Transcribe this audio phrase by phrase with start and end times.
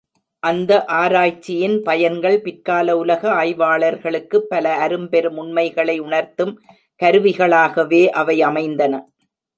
[0.43, 6.53] அந்த ஆராய்ச்சியின் பயன்கள், பிற்கால உலக ஆய்வாளர்களுக்கு பல அரும்பெரும் உண்மைகளை உணர்த்தும்
[7.01, 8.93] கருவிகளாகவே அவை அமைந்தன.